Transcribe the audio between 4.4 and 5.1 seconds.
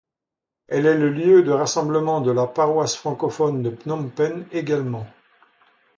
également.